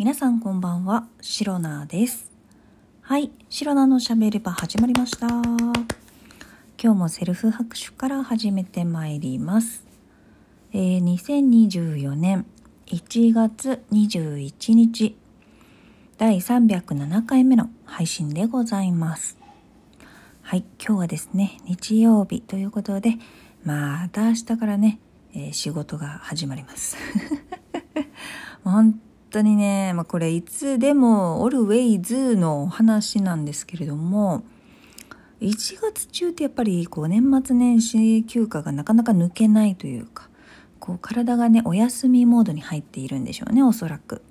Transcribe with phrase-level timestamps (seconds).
[0.00, 2.32] 皆さんこんばんは、シロナです。
[3.02, 5.26] はい、シロナのしゃべれば始まりました。
[5.28, 5.74] 今
[6.78, 9.84] 日もセルフ拍手から始めてまいります。
[10.72, 12.46] えー、2024年
[12.86, 15.18] 1月21日、
[16.16, 19.36] 第307回目の配信でございます。
[20.40, 23.16] はい、今日はですね、日曜日ということで、
[23.64, 24.98] また明日からね、
[25.34, 26.96] えー仕事が始まります。
[28.64, 28.98] 本
[29.30, 34.42] 当にね、まあ、これいつでも always の話なんですけれども、
[35.40, 40.28] 1月中ってやっぱりこう年末年始休暇がなかなか抜けないというか、
[40.78, 44.22] こう体がね、お休みモードに入っているんでしょうね、おそらく。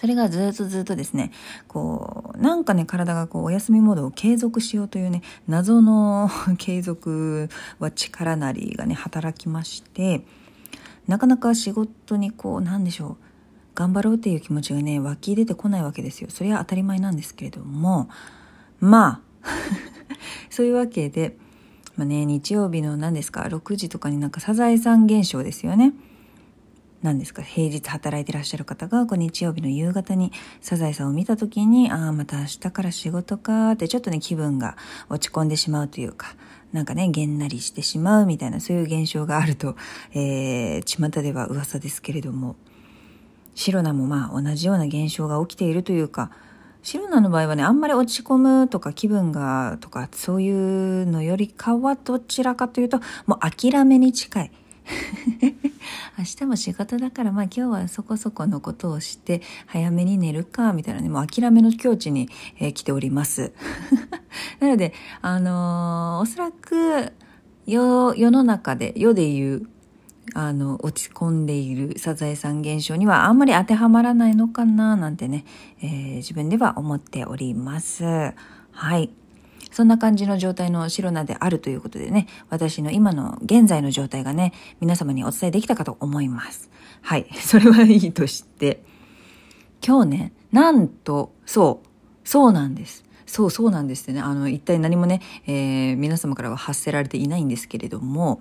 [0.00, 1.30] それがずっとずっとですね、
[1.68, 10.24] こう、なんかね、体がこう、お休みモードを継続しようというね、謎の継続は力なりがね、働きまして、
[11.06, 13.29] なかなか仕事にこう、なんでしょう、
[13.74, 16.30] 頑張ろうっていう気持ちがね、湧き出てこないわけですよ。
[16.30, 18.08] それは当たり前なんですけれども、
[18.80, 19.48] まあ、
[20.50, 21.36] そういうわけで、
[21.96, 25.92] まあね、日曜日の何ですか、6時とかになんかサザエさん現象ですよね。
[27.02, 34.76] 何ですか平日働いてらっしゃる方がこう日曜日の夕方にサザエさんを見た時にああまた明日から仕事かってちょっとね気分が
[35.08, 36.36] 落ち込んでしまうというか
[36.72, 39.76] なんかねげんなりしてしまうみたいなそういう現象があると、
[40.12, 42.56] えー、巷では噂ですけれども
[43.54, 46.30] シロナもまあ同じような現象が起きているというか
[46.82, 54.52] シロナの場合はねあんまり落ち込むとか気分がとかそういうのよりかはどちらかというともう諦めに近い。
[56.18, 62.28] 明日も仕事だからまあ今日はそこそこのことをして早めに寝るかみたいなねもう諦めの境地に、
[62.58, 63.52] えー来ております
[64.58, 67.12] なのであのーおそらく
[67.66, 69.66] 世世の中で世で言う
[70.34, 75.44] あの落ち込んでいるサザエさん現象にはあんまり当てはまらないのかななんてね、
[75.82, 79.10] えー自分では思っておりますはい
[79.70, 86.70] そんな感じの状態のシロナであるということでね、私の今の現在の状態がね、皆様にお伝えできたかと思います。
[87.02, 87.26] はい。
[87.38, 88.82] それはいいとして、
[89.86, 91.88] 今日ね、なんと、そう、
[92.28, 93.04] そうなんです。
[93.26, 98.40] そうそうなんですってね、あの、一体何もね、えー皆様からは発せられていないんですけれども、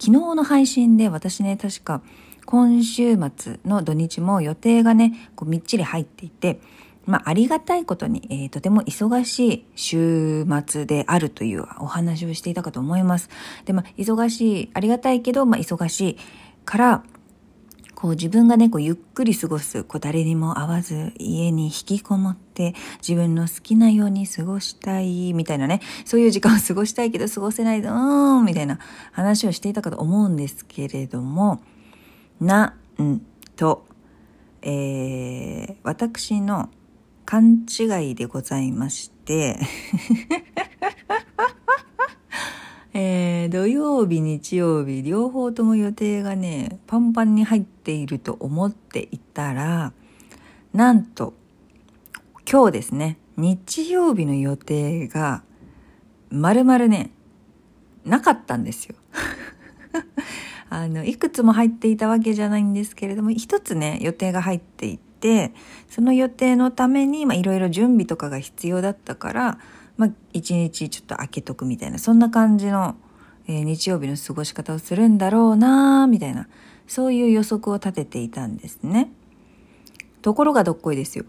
[0.00, 2.00] 昨日の配信で私ね、確か
[2.46, 6.58] 今週末の土日も予定がね、こうみっちり入っていて、
[7.04, 13.28] まあ、ありがたいことに、えーとても忙しい週末であるというお話をしていたかと思います。
[13.66, 16.16] で、まあ、忙しい、ありがたいけど、まあ、忙しい
[16.64, 17.04] から、
[18.00, 22.74] こう自分がね、こうゆっくり過ごす、こう誰にも会わず家に引きこもって
[23.06, 28.78] 自分の好きなように過ごしたいみたいなね、そういう時間を過ごしたいけど過ごせないぞーみたいな
[29.12, 31.60] 話をしていたかと思うんですけれども、
[32.40, 33.20] なん
[33.56, 33.84] と、
[34.62, 36.70] えー、私の
[37.26, 39.60] 勘違いでございまして、
[42.92, 49.92] えー土曜日、日曜日、両方とも予定がね、パンパンに入っていると思っていたら、
[50.72, 51.34] なんと、
[52.50, 55.42] 今日ですね、日曜日の予定が、
[56.30, 57.10] まるまるね、
[58.04, 58.94] なかったんですよ。
[60.70, 65.52] あの、いくつも入っていたわけじゃないんですけれども、一つね、予定が入っていて、
[65.88, 69.58] その予定のために、まあ、いろいろ準備とかが必要だったから、
[70.00, 72.96] まあ、一日ちょっと空けとくみたいな、そんな感じの、
[73.46, 76.48] えー日曜日の過ごし方をするんだろうなみたいな、
[76.86, 79.12] そういう予測を立てていたんですね。
[80.22, 81.26] ところがどっこいですよ。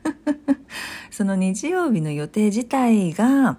[1.10, 3.56] その日曜日の予定自体が、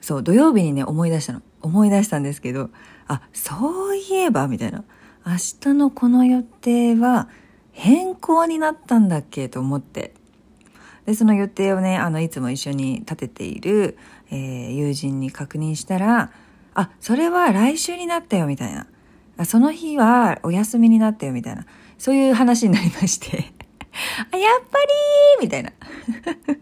[0.00, 1.42] そう、土曜日にね、思い出したの。
[1.60, 2.70] 思い出したんですけど、
[3.08, 4.84] あ、そういえば、みたいな。
[5.26, 7.28] 明日のこの予定は
[7.72, 10.14] 変更になったんだっけと思って。
[11.08, 13.96] で、その予定をね、あの、いつも一緒に立てている、
[14.30, 16.30] えー友人に確認したら、
[16.74, 18.86] あ、それは来週になったよ、みたいな。
[19.46, 21.64] その日はお休みになったよ、みたいな。
[21.96, 23.50] そういう話になりまして。
[24.30, 24.78] あ、やっぱ
[25.40, 25.72] りみたいな。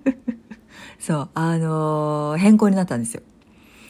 [1.00, 3.22] そう、あのー変更になったんですよ。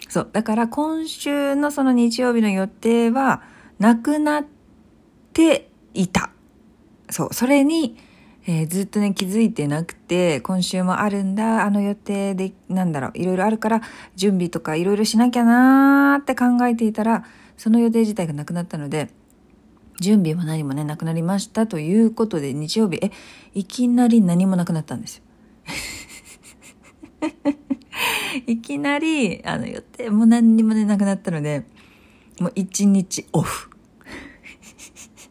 [0.08, 0.30] そう。
[0.32, 3.42] だから今週のその日曜日の予定は
[3.78, 4.46] なくなっ
[5.34, 6.30] ていた。
[7.10, 7.34] そう。
[7.34, 7.98] それに、
[8.48, 13.82] えーずっとね、気づいてなくて、今週もあるんだ、あの予定で、なんだろう、いろいろあるから、
[14.14, 17.24] 準備とかいろいろしなきゃなーって考えていたら、
[17.56, 19.10] その予定自体がなくなったので、
[20.00, 23.10] 準備も何もね、なくなりましたということで、日曜日、え、
[23.52, 25.22] いきなり何もなくなったんですよ。
[28.46, 31.64] いきなり、あの予定も何にもね、なくなったので、
[32.38, 33.70] もう一日オフ。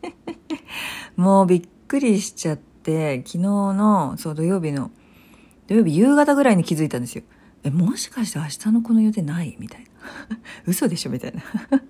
[1.15, 4.91] もうびっくりしちゃっって昨日のそう土曜日の
[5.67, 7.23] 土曜日夕方ぐらいに気づいたんですよ。
[7.63, 9.55] えもしかして明日のこの予定ない？
[9.57, 9.87] みたいな。
[10.67, 11.09] 嘘でしょ？
[11.09, 11.41] みたいな。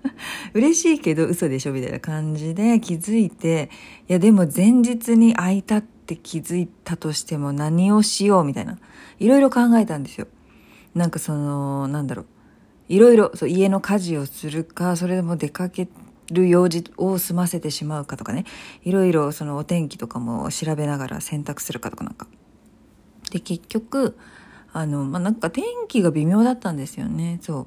[0.54, 1.72] 嬉しいけど嘘でしょ？
[1.74, 3.68] みたいな感じで気づいて
[4.08, 8.44] いやでも前日に空いたって気づいたとしても何をしよう？
[8.44, 8.78] みたいな。
[9.18, 10.26] いろいろ考えたんですよ。
[10.94, 12.26] なんかそのなんだろう。
[12.88, 15.88] いろいろそう家の家事をするかそれでも出かけ
[16.30, 18.44] る用事を済ませてしまうかとかね。
[18.82, 22.26] いろいろそのお天気とかも調べながら選択するかとかなんか。
[23.30, 24.16] で結局
[24.72, 27.38] あのまあなんか天気が微妙だったんですよね。
[27.42, 27.66] そう。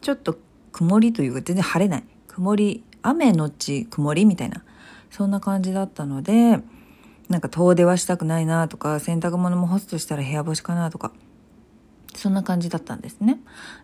[0.00, 0.38] ちょっと
[0.72, 2.04] 曇りというか全然晴れない。
[2.26, 4.64] 曇り雨のち曇りみたいな。
[5.10, 6.60] そんな感じだったので
[7.28, 11.12] なんか遠出はしたくないなとか洗濯物も干すとしたら部屋干しかなとか。
[12.14, 13.38] そんな感じだったんですね。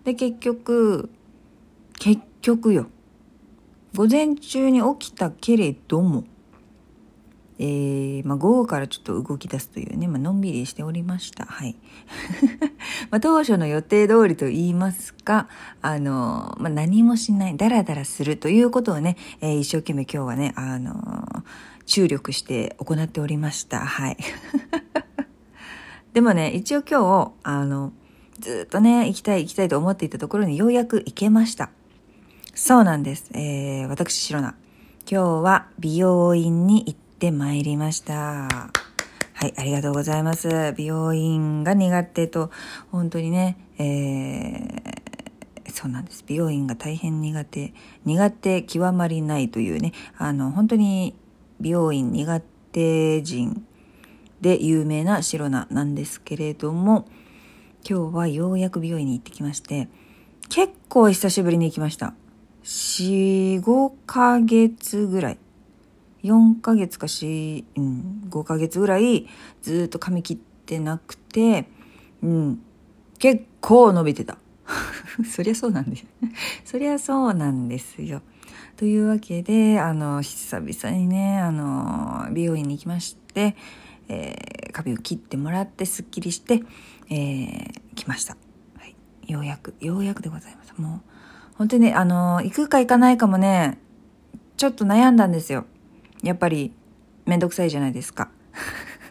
[0.05, 1.11] で結局
[1.99, 2.88] 結局よ。
[3.94, 6.25] 午前中に起きたけれども、
[7.61, 11.44] えー、まあ、午後からちょっと動き出すというね、まあのんびりしておりました。
[11.44, 11.76] はい。
[13.12, 15.49] まあ、当初の予定通りと言いますか、
[15.81, 21.44] あの、まあ、何もしない、ダラダラするということをね、えー、一生懸命今日はね、あの、
[21.87, 23.79] 注力して行っておりました。
[23.79, 24.17] はい。
[26.12, 27.93] でもね、一応今日、あの、
[28.40, 31.70] ずっとね、行きたい行きたいと思っていたところにようやく行けました。
[32.56, 33.31] そうなんです。
[33.35, 34.55] えー、私、シロナ。
[35.11, 38.15] 今日は美容院に行ってまいりました。
[38.15, 40.73] はい、ありがとうございます。
[40.77, 42.53] 美容院が苦手と、
[42.93, 46.23] 本当にね、えー、そうなんです。
[46.29, 47.75] 美容院が大変苦手、
[48.05, 51.17] 苦手極まりないというね、あの、本当に
[51.61, 52.41] 美容院苦
[52.71, 53.67] 手人
[54.41, 57.09] で有名なシロナなんですけれども、
[57.85, 59.89] 今日はようやく美容院に行ってきまして、
[60.49, 62.15] 結構久しぶりに行きました。
[62.64, 65.38] 4、5ヶ月ぐらい。
[66.22, 69.28] 4ヶ月か4、うん、5ヶ月ぐらい
[69.61, 71.66] ずっと髪切ってなくて、
[72.22, 72.62] うん、
[73.19, 74.38] 結構伸びてた。
[75.31, 76.06] そりゃそうなんです。
[76.64, 78.22] そりゃそうなんですよ。
[78.76, 83.56] というわけで、あの、久々にね、あの、美容院に行きまして、
[84.08, 86.62] えー、髪を切ってもらってすっきりして、
[87.11, 88.37] えー、来ました。
[88.78, 88.96] はい。
[89.31, 90.75] ようやく、ようやくでございます。
[90.81, 91.13] もう、
[91.56, 93.79] 本当にね、あの、行くか行かないかもね、
[94.56, 95.67] ちょっと悩んだんですよ。
[96.23, 96.73] やっぱり、
[97.27, 98.31] めんどくさいじゃないですか。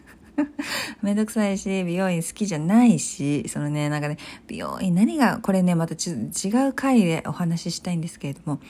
[1.02, 8.60] めんどくさいし、美容院好きじゃないし、そのね、なんかね、美容院何が、これね、また違う回でお話ししたいんですけれども、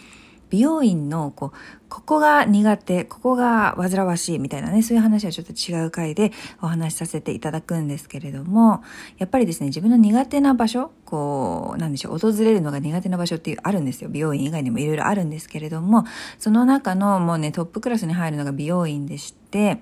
[0.55, 1.51] 美容院のこう
[1.89, 6.31] ここが苦手ここが煩わしいみたいなねそういう話はちょっと違う回で
[6.62, 8.85] お話しさせていただくんですけれども
[9.19, 14.09] やっぱりですね自分の苦手な場所こうなんでしょう訪れるのが苦手な場所っていうあるんですよ。
[14.11, 16.05] 美容院以外にもいろいろあるんですけれども
[16.39, 19.81] その中のもうねトップクラスに入るのが美容院でして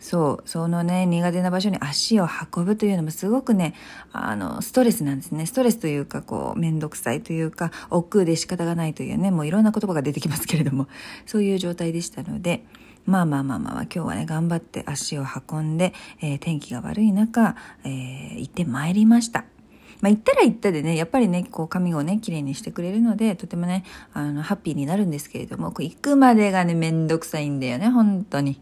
[0.00, 3.74] そう、そのね、苦手な場所に足を運ぶというのもすごくね、
[4.12, 5.44] あの、ストレスなんですね。
[5.44, 10.88] ストレスというか、こう、めんどくさいというか、億劫で仕方がないというね、もういろんな言葉が出てきますけれども、
[11.26, 12.64] そういう状態でしたので、
[13.04, 15.92] まあまあまあまあ、今日はね、頑張って足を運んで、
[16.22, 19.44] えー、天気が悪い中、えー、行ってまいりました。
[20.00, 28.60] まあ、行ったら行ったでね、やっぱりね、こう髪をね、綺麗にしてくれるので、とてもね、あの、ハッピーになるんですけれども、こう行くまでがね、めんどくさいんだよね、本当に。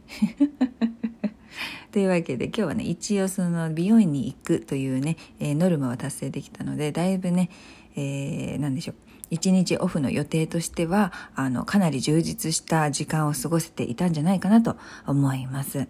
[1.92, 7.50] というわけで今日はね一応その美容院に行くというね、えー、ノルマは達成できたのでだいぶね、
[7.96, 8.94] えー、何でしょう
[9.30, 14.76] 一日オフの予定としてはあのかなり充実した時間を過ごせていたんじゃないかなと
[15.06, 15.86] 思います。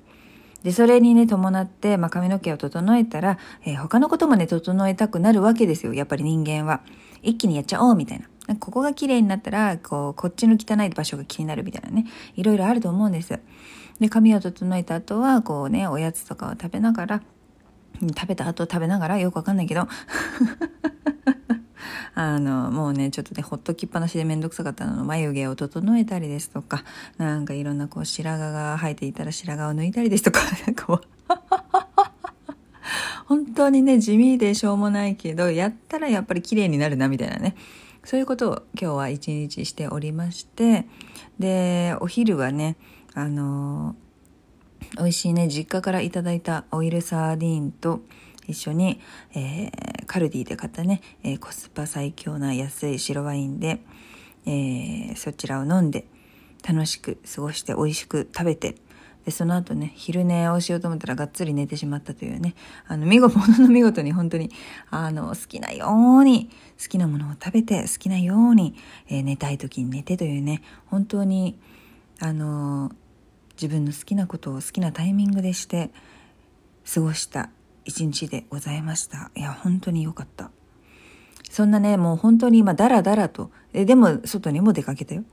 [0.63, 5.95] で、それにね、伴って、まあ、髪の毛を整えたら、えー、他のこともね、整えたくなるわけですよ。
[5.95, 6.81] やっぱり人間は。
[7.23, 8.57] 一気にやっちゃおうみたいな。
[8.57, 12.07] ここが綺麗になったら、こう、こっちの汚い場所が気になるみたいなね。
[12.35, 13.39] いろいろあると思うんです。
[14.01, 17.23] で、髪を整えた後は、こうね、おやつとかを食べながら、
[18.01, 19.89] 食べた後食べながら、よくわかんないけど、
[22.15, 26.85] あの、もうね、ちょっとね、ほっときっぱなしでめんどくさかったの眉毛を整えたりですとか、
[27.17, 31.01] なんかいろんなこう白髪が生えていたら白髪を抜いたりですとか、なんかもう
[33.27, 37.55] 本当にね、地味でしょうもないけど、やったらやっぱり綺麗になるな、みたいなね。
[38.05, 40.87] そういうことを今日は一日しておりまして、
[41.39, 42.77] で、お昼はね、
[43.19, 43.97] あの
[44.97, 48.01] 美味しいね実家からいただいたオイルサーディーンと
[48.47, 49.01] 一緒に、
[49.35, 53.81] えー、カルディで買ったね、えー、コスパ最強な安い白ワインで、
[54.47, 56.07] えー、そちらを飲んで
[56.67, 58.77] 楽しく過ごして美味しく食べて
[59.25, 62.55] でその後ね昼寝をしようと思ったらがっつり寝てしまったというね
[62.87, 64.53] あの見事 ものの見事に本当に
[64.91, 68.77] あの好きなように好きなものを食べて好きなように、
[69.09, 71.59] えー、寝たい時に寝てというね本当に
[72.21, 72.93] あの
[73.61, 75.91] 自分の好きなことを好きなタイミングでして
[76.93, 77.51] 過ごした
[77.85, 79.31] 一日でございました。
[79.35, 80.51] いや本当に良かった。
[81.51, 85.25] そんなねもう本当に今ダラダラとえでも外にも出かけたよ。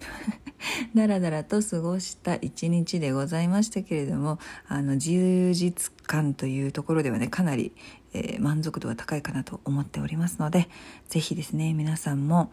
[0.96, 7.74] ダラダラと過ごした一日でございましたけれどもあの充実感というところではねかなり、
[8.14, 10.70] えー、満足度は高いかなと思っておりますので
[11.10, 12.52] 是非ですね皆さんも、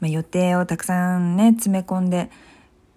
[0.00, 2.30] まあ、予定をたくさんね詰め込んで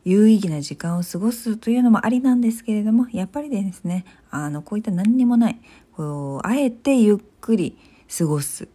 [0.04, 5.60] 有意義な時間を過ごすというのもありなんですけれどもやっぱりですねあのこういった何にもない
[5.96, 7.78] こうあえてゆっくり
[8.18, 8.68] 過ごす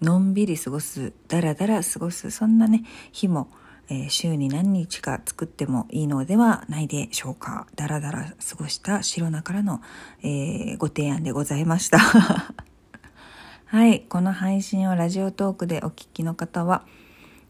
[0.00, 3.48] のんびり過ごすだらだら過ごすそんなね日も、
[3.88, 7.66] えー、週に何日か作ってもいいのではないでしょうか。
[7.76, 9.82] だらだら過ごした白菜からの、
[10.22, 11.98] えー、ご提案でございました。
[13.66, 16.86] はいこの配信をラジオトークでお聞きの方は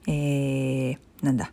[0.06, 1.52] えー、なんだ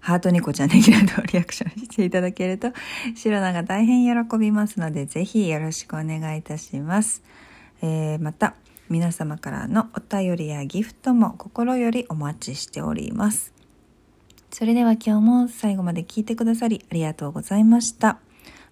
[0.00, 2.72] ハートニコちゃんネギなどリアクションしていただけると、
[3.14, 7.22] 白菜が大変喜びますので、ぜひよろしくお願いいたします。
[7.82, 8.54] えー、また、
[8.88, 13.52] 皆様からのお便りやギフトも心よりお待ちしております。
[14.50, 18.18] それでは今日も最後まで聞いてくださりありがとうございました。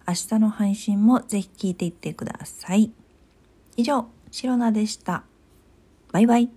[0.07, 2.91] 明日の配信もぜひ聞いていってください。
[3.75, 5.23] 以上、シロナでした。
[6.11, 6.56] バイバイ。